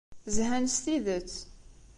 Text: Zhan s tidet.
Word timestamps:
Zhan 0.35 0.65
s 0.73 0.75
tidet. 0.83 1.33